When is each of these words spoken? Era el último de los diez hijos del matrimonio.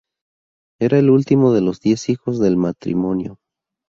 Era 0.79 0.97
el 0.97 1.11
último 1.11 1.53
de 1.53 1.61
los 1.61 1.79
diez 1.79 2.09
hijos 2.09 2.39
del 2.39 2.57
matrimonio. 2.57 3.37